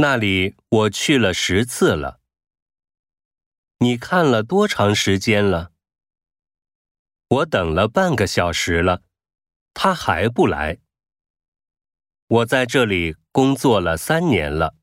[0.00, 2.20] 那里我去了十次了。
[3.80, 5.72] 你看了多长时间了？
[7.28, 9.02] 我等了半个小时了
[9.74, 10.78] 他还不来。
[12.28, 14.74] 我在这里工作了三年了。